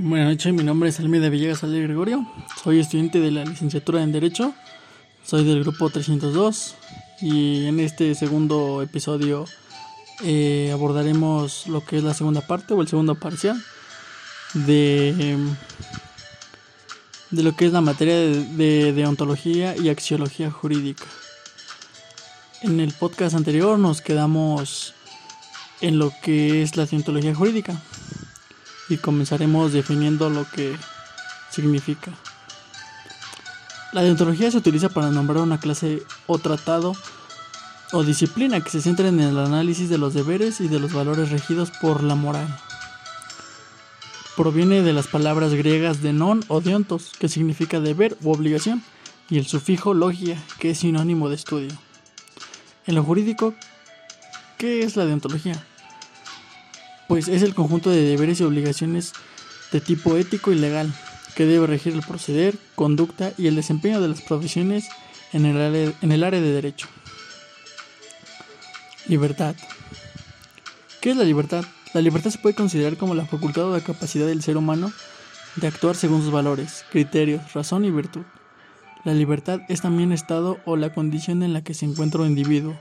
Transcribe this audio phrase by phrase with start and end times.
[0.00, 2.24] Buenas noches, mi nombre es Almeida Villegas Ale Gregorio,
[2.62, 4.54] soy estudiante de la licenciatura en Derecho,
[5.24, 6.76] soy del grupo 302
[7.20, 9.46] y en este segundo episodio
[10.22, 13.60] eh, abordaremos lo que es la segunda parte o el segundo parcial
[14.54, 15.36] de,
[17.32, 21.06] de lo que es la materia de, de deontología y axiología jurídica.
[22.62, 24.94] En el podcast anterior nos quedamos
[25.80, 27.82] en lo que es la deontología jurídica
[28.88, 30.76] y comenzaremos definiendo lo que
[31.50, 32.12] significa.
[33.92, 36.94] La deontología se utiliza para nombrar una clase o tratado
[37.92, 41.30] o disciplina que se centra en el análisis de los deberes y de los valores
[41.30, 42.46] regidos por la moral.
[44.36, 48.84] Proviene de las palabras griegas de non o deontos, que significa deber u obligación,
[49.30, 51.72] y el sufijo logia, que es sinónimo de estudio.
[52.86, 53.54] En lo jurídico,
[54.56, 55.66] ¿qué es la deontología?
[57.08, 59.12] Pues es el conjunto de deberes y obligaciones
[59.72, 60.94] de tipo ético y legal
[61.34, 64.88] que debe regir el proceder, conducta y el desempeño de las profesiones
[65.32, 66.88] en el área, en el área de derecho.
[69.06, 69.54] Libertad.
[71.00, 71.64] ¿Qué es la libertad?
[71.94, 74.92] La libertad se puede considerar como la facultad o la capacidad del ser humano
[75.56, 78.22] de actuar según sus valores, criterios, razón y virtud.
[79.04, 82.76] La libertad es también estado o la condición en la que se encuentra un individuo,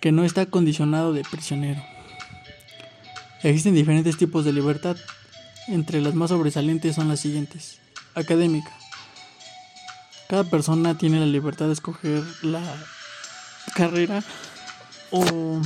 [0.00, 1.80] que no está condicionado de prisionero.
[3.42, 4.96] Existen diferentes tipos de libertad.
[5.68, 7.78] Entre las más sobresalientes son las siguientes.
[8.14, 8.70] Académica.
[10.28, 12.62] Cada persona tiene la libertad de escoger la
[13.74, 14.22] carrera
[15.10, 15.60] o,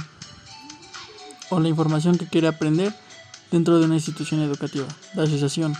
[1.50, 2.94] o la información que quiere aprender
[3.50, 4.86] dentro de una institución educativa.
[5.14, 5.74] La asociación.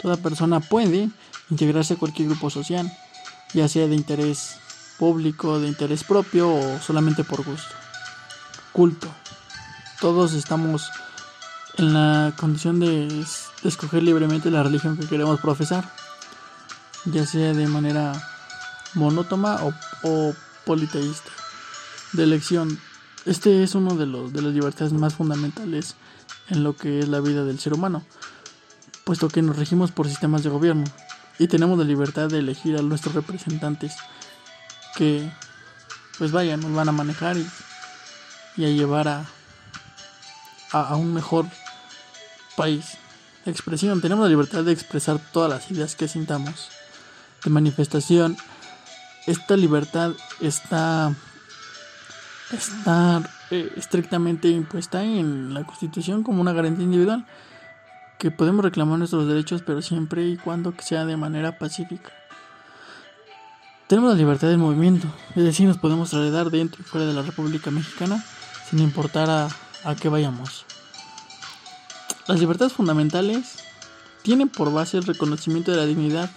[0.00, 1.10] Toda persona puede
[1.50, 2.90] integrarse a cualquier grupo social,
[3.52, 4.56] ya sea de interés
[4.98, 7.74] público, de interés propio o solamente por gusto.
[8.72, 9.08] Culto.
[10.00, 10.90] Todos estamos
[11.78, 13.24] en la condición de,
[13.64, 15.90] escoger libremente la religión que queremos profesar,
[17.04, 18.12] ya sea de manera
[18.94, 19.58] monótona
[20.02, 21.30] o, politeísta.
[22.12, 22.78] De elección,
[23.24, 25.96] este es uno de, los, de las libertades más fundamentales
[26.50, 28.04] en lo que es la vida del ser humano,
[29.04, 30.84] puesto que nos regimos por sistemas de gobierno
[31.38, 33.94] y tenemos la libertad de elegir a nuestros representantes
[34.96, 35.30] que,
[36.18, 37.36] pues vaya, nos van a manejar
[38.56, 39.24] y a llevar a,
[40.70, 41.46] a, un mejor
[42.56, 42.98] país.
[43.46, 44.00] Expresión.
[44.00, 46.68] Tenemos la libertad de expresar todas las ideas que sintamos.
[47.44, 48.36] De manifestación.
[49.26, 51.14] Esta libertad está,
[52.52, 57.26] está eh, estrictamente impuesta en la Constitución como una garantía individual
[58.18, 62.12] que podemos reclamar nuestros derechos, pero siempre y cuando sea de manera pacífica.
[63.88, 67.22] Tenemos la libertad de movimiento, es decir, nos podemos trasladar dentro y fuera de la
[67.22, 68.24] República Mexicana
[68.70, 69.48] sin importar a,
[69.84, 70.64] a qué vayamos.
[72.28, 73.56] Las libertades fundamentales
[74.22, 76.30] tienen por base el reconocimiento de la dignidad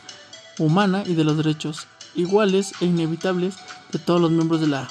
[0.57, 3.55] humana y de los derechos iguales e inevitables
[3.91, 4.89] de todos los miembros de la,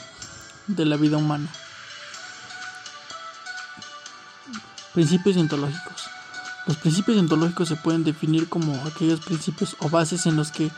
[0.69, 1.49] de la vida humana.
[4.93, 6.05] Principios ontológicos.
[6.67, 10.71] Los principios ontológicos se pueden definir como aquellos principios o bases en los que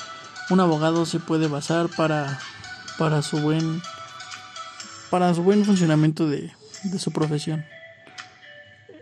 [0.49, 2.41] un abogado se puede basar para,
[2.99, 3.83] para su buen
[5.11, 6.53] para su buen funcionamiento de,
[6.83, 7.65] de su profesión.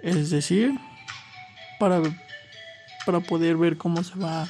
[0.03, 0.79] Es decir,
[1.79, 2.03] para,
[3.07, 4.49] para poder ver cómo se va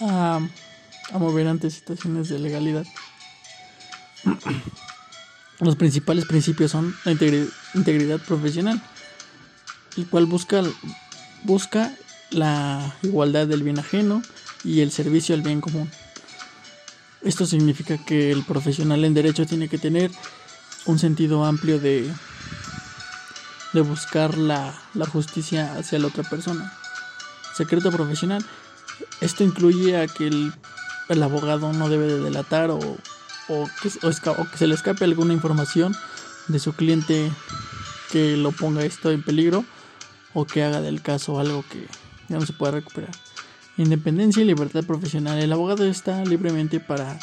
[0.00, 0.40] a,
[1.18, 2.84] mover ante situaciones de legalidad.
[5.60, 8.82] Los principales principios son la integridad, profesional,
[9.96, 10.62] el cual busca,
[11.44, 11.94] busca
[12.30, 14.22] la igualdad del bien ajeno
[14.64, 15.90] y el servicio al bien común.
[17.22, 20.10] Esto significa que el profesional en derecho tiene que tener
[20.86, 22.10] un sentido amplio de,
[23.74, 24.72] de buscar la,
[25.12, 26.72] justicia hacia la otra persona.
[27.54, 28.44] Secreto profesional.
[29.20, 34.66] Esto incluye a que el, abogado no debe de delatar o, o, que, que se
[34.66, 35.94] le escape alguna información
[36.48, 37.30] de su cliente
[38.10, 39.64] que lo ponga esto en peligro
[40.34, 41.86] o que haga del caso algo que
[42.28, 43.10] ya no se pueda recuperar.
[43.76, 45.38] Independencia y libertad profesional.
[45.38, 47.18] El abogado está libremente para,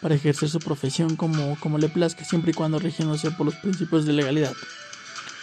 [0.00, 4.04] para ejercer su profesión como, como le plazca, siempre y cuando rigiéndose por los principios
[4.06, 4.54] de legalidad.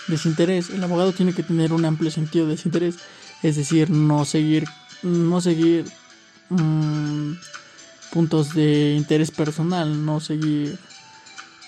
[0.07, 0.69] Desinterés.
[0.69, 2.97] El abogado tiene que tener un amplio sentido de desinterés,
[3.43, 4.65] es decir, no seguir,
[5.03, 5.85] no seguir
[6.49, 7.33] mm,
[8.11, 10.77] puntos de interés personal, no seguir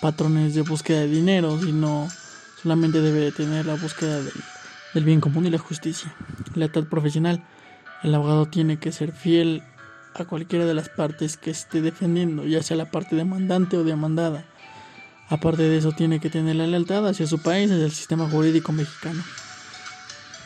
[0.01, 2.09] patrones de búsqueda de dinero, sino
[2.61, 4.21] solamente debe de tener la búsqueda
[4.93, 6.13] del, bien común y la justicia.
[6.55, 7.43] Lealtad profesional.
[8.03, 9.63] El abogado tiene que ser fiel
[10.13, 14.45] a cualquiera de las partes que esté defendiendo, ya sea la parte demandante o demandada.
[15.33, 18.71] Aparte de eso, tiene que tener la lealtad hacia su país, hacia el sistema jurídico
[18.71, 19.23] mexicano.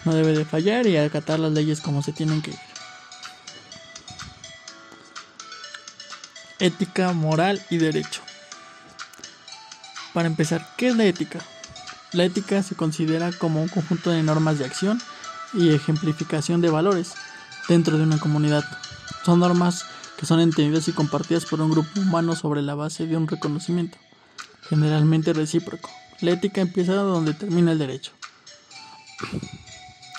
[0.05, 2.59] No debe de fallar y acatar las leyes como se tienen que ir.
[6.59, 8.21] Ética, moral y derecho.
[10.13, 11.39] Para empezar, ¿qué es la ética?
[12.13, 15.01] La ética se considera como un conjunto de normas de acción
[15.53, 17.11] y ejemplificación de valores
[17.67, 18.63] dentro de una comunidad.
[19.25, 19.83] Son normas
[20.17, 23.97] que son entendidas y compartidas por un grupo humano sobre la base de un reconocimiento,
[24.69, 25.89] generalmente recíproco.
[26.21, 28.11] La ética empieza donde termina el derecho.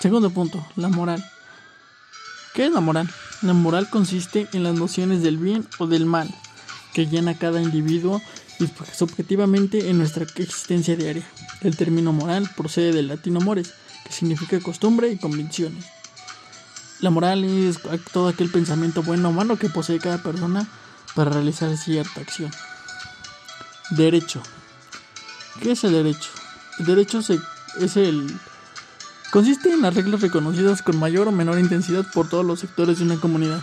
[0.01, 1.23] Segundo punto, la moral.
[2.53, 3.09] ¿Qué es la moral?
[3.41, 6.33] La moral consiste en las nociones del bien o del mal
[6.93, 8.21] que llena cada individuo
[8.59, 11.23] y subjetivamente en nuestra existencia diaria.
[11.61, 13.73] El término moral procede del latino mores,
[14.05, 15.85] que significa costumbre y convicciones.
[16.99, 17.79] La moral es
[18.11, 20.67] todo aquel pensamiento bueno o malo que posee cada persona
[21.15, 22.51] para realizar cierta acción.
[23.91, 24.41] Derecho.
[25.61, 26.29] ¿Qué es el derecho?
[26.79, 28.39] El derecho es el
[29.31, 33.05] consiste en las reglas reconocidas con mayor o menor intensidad por todos los sectores de
[33.05, 33.61] una comunidad,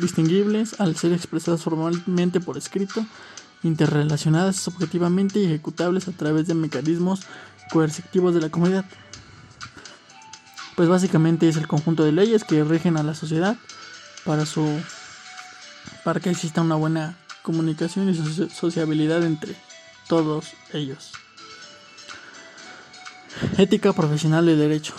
[0.00, 3.04] distinguibles al ser expresadas formalmente por escrito,
[3.62, 7.22] interrelacionadas objetivamente y ejecutables a través de mecanismos
[7.70, 8.84] coercitivos de la comunidad
[10.78, 13.56] pues básicamente es el conjunto de leyes que rigen a la sociedad
[14.24, 14.64] para su
[16.04, 17.16] para que exista una buena
[17.48, 19.54] comunicación y sociabilidad entre
[20.06, 21.12] todos ellos.
[23.56, 24.92] Ética profesional del derecho.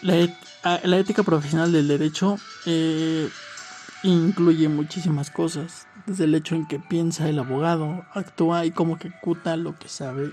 [0.00, 0.14] La,
[0.64, 3.28] ah, ética profesional del derecho eh,
[4.04, 9.58] incluye muchísimas cosas, desde el hecho en que piensa el abogado, actúa y cómo ejecuta
[9.58, 10.32] lo que sabe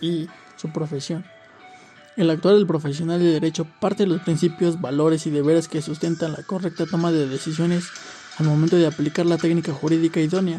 [0.00, 1.24] y su profesión.
[2.16, 6.34] El actuar del profesional de derecho parte de los principios, valores y deberes que sustentan
[6.34, 7.90] la correcta toma de decisiones
[8.38, 10.58] al momento de aplicar la técnica jurídica idónea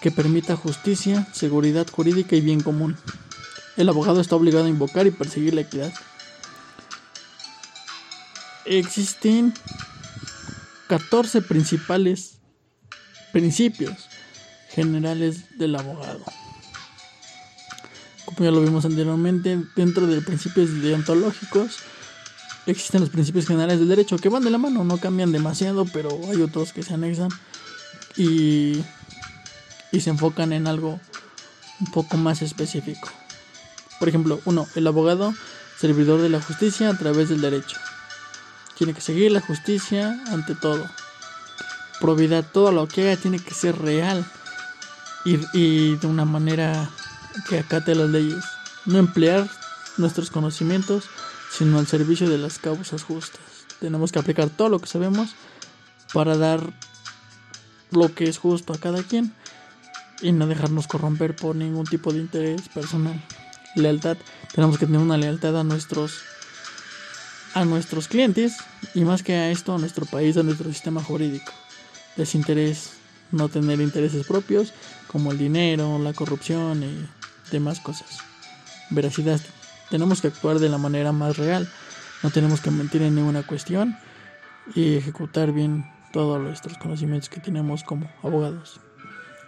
[0.00, 2.96] que permita justicia, seguridad jurídica y bien común.
[3.76, 5.92] El abogado está obligado a invocar y perseguir la equidad.
[8.64, 9.52] Existen
[10.88, 12.38] 14 principales
[13.32, 14.08] principios
[14.70, 16.24] generales del abogado
[18.34, 21.78] como ya lo vimos anteriormente, dentro de principios deontológicos
[22.66, 26.10] existen los principios generales del derecho que van de la mano, no cambian demasiado, pero
[26.30, 27.30] hay otros que se anexan
[28.16, 28.82] y,
[29.92, 31.00] y se enfocan en algo
[31.80, 33.08] un poco más específico.
[33.98, 35.34] Por ejemplo, uno, el abogado,
[35.78, 37.76] servidor de la justicia a través del derecho.
[38.76, 40.86] Tiene que seguir la justicia ante todo.
[42.00, 44.24] Probidad, todo lo que haga tiene que ser real
[45.24, 46.88] y, y de una manera
[47.48, 48.42] que acate las leyes,
[48.86, 49.48] no emplear
[49.98, 51.04] nuestros conocimientos,
[51.50, 53.40] sino al servicio de las causas justas.
[53.80, 55.34] Tenemos que aplicar todo lo que sabemos
[56.12, 56.72] para dar
[57.90, 59.34] lo que es justo a cada quien
[60.22, 63.22] y no dejarnos corromper por ningún tipo de interés personal.
[63.74, 64.16] Lealtad,
[64.54, 66.20] tenemos que tener una lealtad a nuestros
[67.54, 68.56] a nuestros clientes
[68.94, 71.52] y más que a esto a nuestro país, a nuestro sistema jurídico.
[72.16, 72.92] Desinterés,
[73.32, 74.72] no tener intereses propios
[75.08, 77.08] como el dinero, la corrupción y
[77.50, 78.18] demás cosas.
[78.90, 79.40] Veracidad.
[79.90, 81.68] Tenemos que actuar de la manera más real.
[82.22, 83.96] No tenemos que mentir en ninguna cuestión
[84.74, 88.80] y ejecutar bien todos nuestros conocimientos que tenemos como abogados.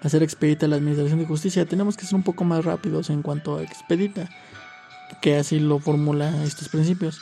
[0.02, 1.64] Hacer expedita la administración de justicia.
[1.66, 4.28] Tenemos que ser un poco más rápidos en cuanto a expedita,
[5.20, 7.20] que así lo formula estos principios.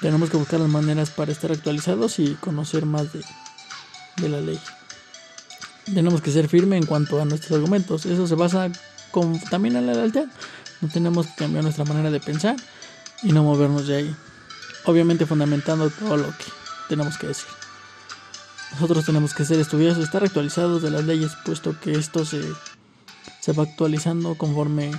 [0.00, 3.24] Tenemos que buscar las maneras para estar actualizados y conocer más de,
[4.18, 4.60] de la ley.
[5.92, 8.04] Tenemos que ser firme en cuanto a nuestros argumentos.
[8.06, 8.70] Eso se basa
[9.10, 10.26] con, también a la lealtad.
[10.80, 12.56] No tenemos que cambiar nuestra manera de pensar
[13.22, 14.16] y no movernos de ahí.
[14.84, 16.44] Obviamente fundamentando todo lo que
[16.88, 17.48] tenemos que decir.
[18.72, 22.42] Nosotros tenemos que ser estudiosos, estar actualizados de las leyes, puesto que esto se,
[23.40, 24.90] se va actualizando conforme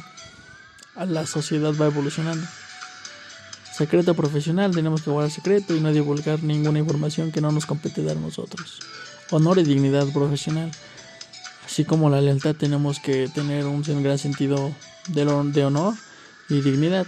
[0.95, 2.45] a la sociedad va evolucionando.
[3.79, 8.03] Secreto profesional, tenemos que guardar secreto y no divulgar ninguna información que no nos compete
[8.03, 8.79] dar nosotros.
[9.31, 10.71] Honor y dignidad profesional.
[11.65, 14.73] Así como la lealtad tenemos que tener un gran sentido
[15.09, 15.93] de, de honor
[16.49, 17.05] y dignidad,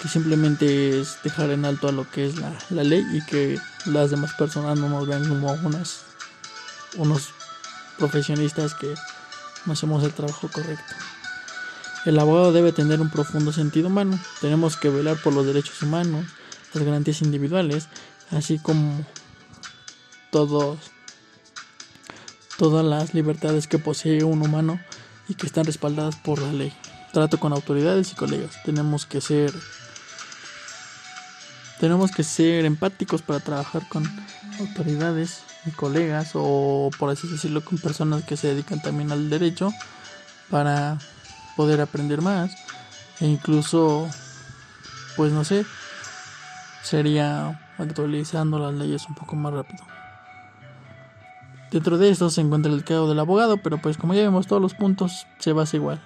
[0.00, 3.58] que simplemente es dejar en alto a lo que es la, la ley y que
[3.86, 5.56] las demás personas no nos vean como
[6.96, 7.30] unos
[7.98, 8.94] profesionistas que
[9.64, 10.94] no hacemos el trabajo correcto.
[12.04, 14.18] El abogado debe tener un profundo sentido humano.
[14.40, 16.24] Tenemos que velar por los derechos humanos,
[16.72, 17.88] las garantías individuales,
[18.30, 19.04] así como
[20.30, 20.78] todos
[22.56, 24.80] todas las libertades que posee un humano
[25.28, 26.72] y que están respaldadas por la ley.
[27.16, 28.62] Trato con autoridades y colegas.
[28.62, 29.50] Tenemos que ser
[31.80, 34.04] tenemos que ser empáticos para trabajar con
[34.60, 39.72] autoridades y colegas o por así decirlo con personas que se dedican también al derecho
[40.50, 40.98] para
[41.56, 42.54] poder aprender más
[43.20, 44.06] e incluso
[45.16, 45.64] pues no sé
[46.82, 49.82] sería actualizando las leyes un poco más rápido.
[51.70, 54.60] Dentro de esto se encuentra el cargo del abogado, pero pues como ya vemos todos
[54.60, 55.98] los puntos se basa igual.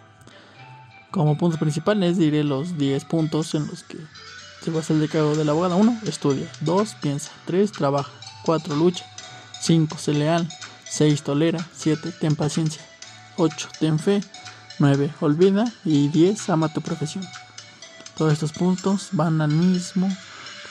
[1.10, 3.98] Como puntos principales diré los 10 puntos en los que
[4.62, 5.76] se basa el decálogo del abogado.
[5.76, 6.00] 1.
[6.06, 6.50] Estudia.
[6.60, 6.94] 2.
[7.00, 7.30] Piensa.
[7.46, 7.72] 3.
[7.72, 8.12] Trabaja.
[8.44, 8.76] 4.
[8.76, 9.04] Lucha.
[9.60, 9.98] 5.
[9.98, 10.48] Sé leal.
[10.84, 11.22] 6.
[11.22, 11.66] Tolera.
[11.74, 12.12] 7.
[12.20, 12.82] Ten paciencia.
[13.36, 13.68] 8.
[13.80, 14.22] Ten fe.
[14.78, 15.12] 9.
[15.20, 15.64] Olvida.
[15.84, 16.48] Y 10.
[16.50, 17.24] Ama tu profesión.
[18.16, 20.08] Todos estos puntos van al mismo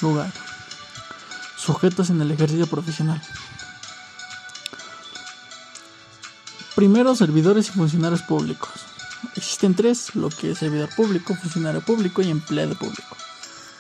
[0.02, 0.32] lugar.
[1.58, 3.22] Sujetos en el ejercicio profesional.
[6.76, 8.89] Primero, servidores y funcionarios públicos.
[9.36, 13.16] Existen tres, lo que es servidor público, funcionario público y empleado público.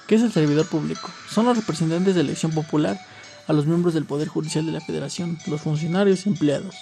[0.07, 1.09] ¿Qué es el servidor público?
[1.29, 2.99] Son los representantes de elección popular
[3.47, 6.75] a los miembros del Poder Judicial de la Federación, los funcionarios y empleados,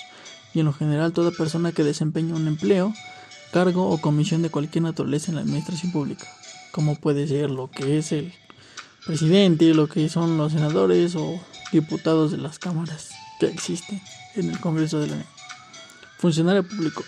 [0.54, 2.94] y en lo general toda persona que desempeña un empleo,
[3.52, 6.26] cargo o comisión de cualquier naturaleza en la administración pública,
[6.72, 8.34] como puede ser lo que es el
[9.06, 11.40] presidente, lo que son los senadores o
[11.72, 14.02] diputados de las cámaras que existen
[14.36, 15.26] en el Congreso de la Ley.
[16.18, 17.04] Funcionario público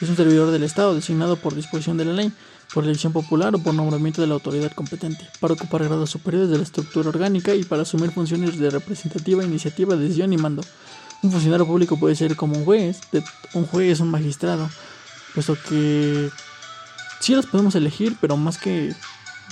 [0.00, 2.32] es un servidor del Estado designado por disposición de la ley,
[2.72, 6.58] por elección popular o por nombramiento de la autoridad competente, para ocupar grados superiores de
[6.58, 10.62] la estructura orgánica y para asumir funciones de representativa, iniciativa, decisión y mando.
[11.22, 13.00] Un funcionario público puede ser como un juez,
[13.54, 14.70] un juez, un magistrado,
[15.34, 16.30] puesto que
[17.20, 18.94] sí los podemos elegir, pero más que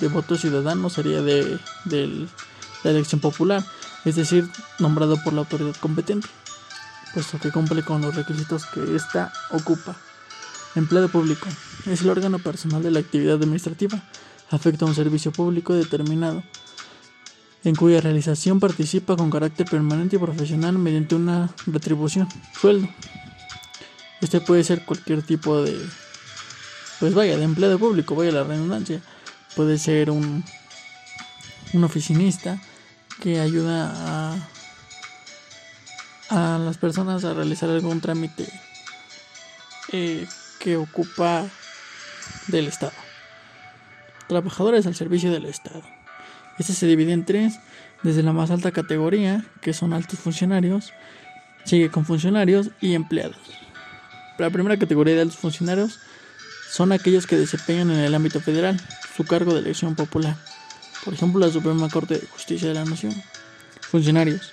[0.00, 2.29] de voto ciudadano sería de, de
[2.85, 3.65] la elección popular,
[4.05, 4.49] es decir,
[4.79, 6.29] nombrado por la autoridad competente,
[7.15, 9.97] puesto que cumple con los requisitos que ésta ocupa.
[10.76, 11.49] Empleado público.
[11.87, 14.02] Es el órgano personal de la actividad administrativa.
[14.50, 16.45] Afecta a un servicio público determinado,
[17.64, 22.28] en cuya realización participa con carácter permanente y profesional mediante una retribución,
[22.61, 22.88] sueldo.
[24.21, 25.76] Este puede ser cualquier tipo de,
[27.00, 29.00] pues vaya, de empleado público, vaya la redundancia.
[29.56, 30.45] Puede ser un,
[31.73, 32.61] un oficinista
[33.21, 34.37] que ayuda
[36.30, 38.47] a, a las personas a realizar algún trámite
[39.92, 40.26] eh,
[40.59, 41.47] que ocupa
[42.49, 42.93] del Estado.
[44.29, 45.83] Trabajadores al servicio del Estado.
[46.59, 47.61] Este se divide en tres,
[48.03, 50.93] desde la más alta categoría, que son altos funcionarios,
[51.65, 53.39] sigue con funcionarios y empleados.
[54.39, 55.99] La primera categoría de altos funcionarios
[56.71, 58.81] son aquellos que desempeñan en el ámbito federal
[59.17, 60.37] su cargo de elección popular,
[61.05, 63.15] por ejemplo la Suprema Corte de Justicia de la Nación.
[63.81, 64.53] Funcionarios.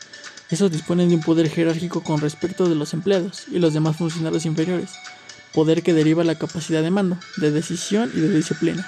[0.49, 4.45] Esos disponen de un poder jerárquico con respecto de los empleados y los demás funcionarios
[4.45, 4.91] inferiores
[5.53, 8.85] poder que deriva la capacidad de mando, de decisión y de disciplina.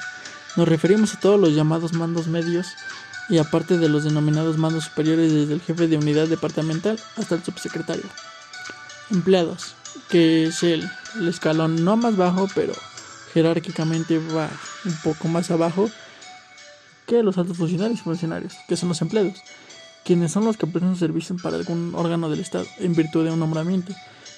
[0.55, 2.67] Nos referimos a todos los llamados mandos medios
[3.29, 7.43] y aparte de los denominados mandos superiores desde el jefe de unidad departamental hasta el
[7.43, 8.05] subsecretario.
[9.12, 9.75] Empleados,
[10.10, 10.89] que es el,
[11.27, 12.74] escalón no más bajo, pero
[13.34, 14.50] jerárquicamente va
[14.86, 15.89] un poco más abajo
[17.05, 19.36] que los altos funcionarios y funcionarios, que son los empleados,
[20.03, 23.39] quienes son los que prestan servicio para algún órgano del Estado en virtud de un
[23.39, 23.93] nombramiento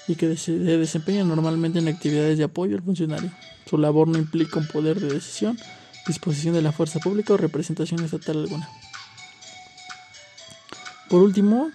[0.08, 3.32] y que se desempeña normalmente en actividades de apoyo al funcionario.
[3.70, 5.60] Su labor no implica un poder de decisión,
[6.08, 8.70] disposición de la fuerza pública o representación estatal alguna.
[11.10, 11.72] Por último,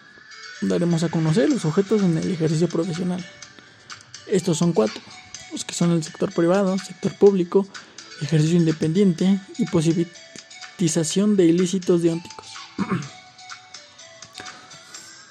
[0.63, 3.25] daremos a conocer los objetos en el ejercicio profesional.
[4.27, 5.01] Estos son cuatro,
[5.53, 7.67] los que son el sector privado, sector público,
[8.23, 12.47] ejercicio independiente y posibilitización de ilícitos deónticos.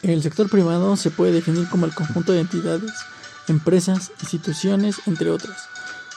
[0.04, 2.92] El sector privado se puede definir como el conjunto de entidades,
[3.48, 5.68] empresas, instituciones, entre otras,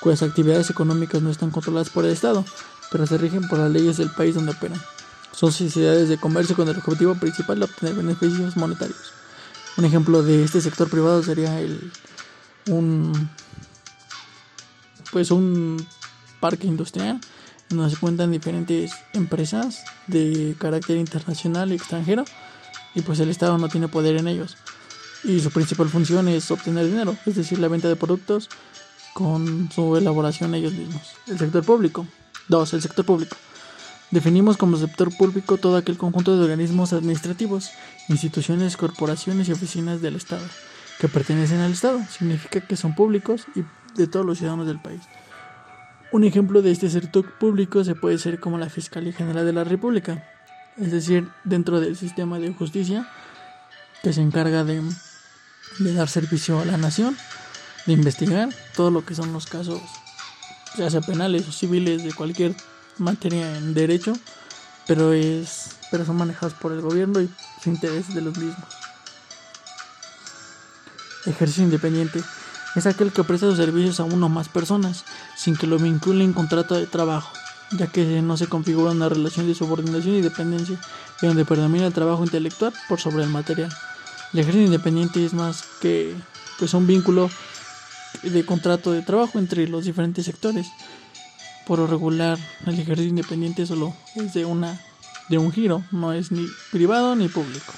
[0.01, 2.45] cuyas actividades económicas no están controladas por el Estado,
[2.91, 4.81] pero se rigen por las leyes del país donde operan.
[5.33, 9.13] Son sociedades de comercio con el objetivo principal de obtener beneficios monetarios.
[9.77, 11.93] Un ejemplo de este sector privado sería el
[12.71, 13.29] un
[15.13, 15.87] pues un
[16.41, 17.21] parque industrial
[17.69, 22.25] donde se cuentan diferentes empresas de carácter internacional y extranjero
[22.95, 24.57] y pues el Estado no tiene poder en ellos.
[25.25, 28.49] Y su principal función es obtener dinero, es decir, la venta de productos
[29.15, 31.15] con su elaboración ellos mismos.
[31.27, 32.07] El sector público.
[32.49, 33.37] Dos, el sector público.
[34.11, 37.71] Definimos como sector público todo aquel conjunto de organismos administrativos,
[38.09, 40.45] instituciones, corporaciones y oficinas del Estado
[41.01, 42.01] que pertenecen al Estado.
[42.11, 43.65] Significa que son públicos y
[43.97, 45.03] de todos los ciudadanos del país.
[46.13, 49.65] Un ejemplo de este sector público se puede ser como la Fiscalía General de la
[49.65, 50.25] República,
[50.77, 53.09] es decir, dentro del sistema de justicia
[54.03, 54.83] que se encarga de,
[55.79, 57.17] dar servicio a la nación,
[57.87, 59.81] de investigar todo lo que son los casos,
[60.77, 62.55] ya sea penales o civiles, de cualquier
[62.99, 64.15] materia en derecho,
[64.87, 67.31] pero, es, pero son manejados por el gobierno y
[67.63, 68.69] su interés de los mismos.
[71.27, 72.23] Ejercicio independiente
[72.75, 75.05] es aquel que presta sus servicios a uno o más personas
[75.37, 77.31] sin que lo vincule en contrato de trabajo
[77.73, 80.79] ya que no se configura una relación de subordinación y dependencia,
[81.21, 83.73] que donde predomina el trabajo intelectual por sobre el material.
[84.33, 86.15] El ejercicio independiente es más que
[86.59, 87.31] pues un vínculo
[88.23, 90.67] de contrato de trabajo entre los diferentes sectores.
[91.67, 94.81] Por lo regular, el ejercicio independiente solo es de una
[95.29, 97.73] de un giro, no es ni privado ni público.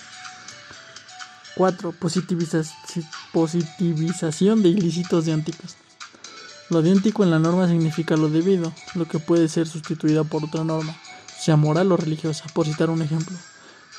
[1.57, 1.95] 4.
[3.33, 5.77] Positivización de ilícitos diánticos.
[6.69, 10.65] Lo diántico en la norma significa lo debido, lo que puede ser sustituida por otra
[10.65, 10.97] norma,
[11.39, 13.37] sea moral o religiosa, por citar un ejemplo.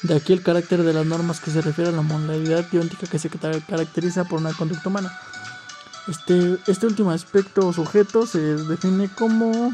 [0.04, 3.20] De aquí el carácter de las normas que se refiere a la modalidad dióntica que
[3.20, 5.18] se caracteriza por una conducta humana.
[6.08, 9.74] Este, este último aspecto o sujeto se define como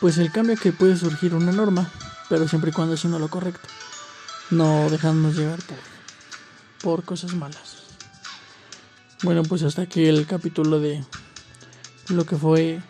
[0.00, 1.90] pues el cambio que puede surgir una norma,
[2.28, 3.68] pero siempre y cuando haciendo lo correcto,
[4.50, 5.78] no dejándonos llevar por,
[6.82, 7.85] por cosas malas.
[9.22, 11.02] Bueno, pues hasta aquí el capítulo de
[12.08, 12.80] lo que fue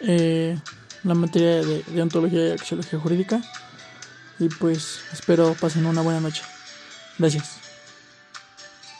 [0.00, 0.58] eh,
[1.02, 3.42] la materia de, de ontología y axiología jurídica.
[4.38, 6.42] Y pues espero pasen una buena noche.
[7.18, 7.65] Gracias.